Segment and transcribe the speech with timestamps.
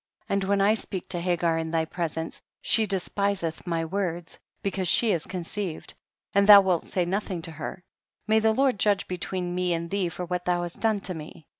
[0.27, 5.11] And when I speak to Hagar in thy presence, she despiseth my words, because, she
[5.11, 5.93] has conceived,
[6.33, 7.83] and thou wilt say nothing to her;
[8.27, 11.45] may the Lord judge between me and thee for what thou hast done to me.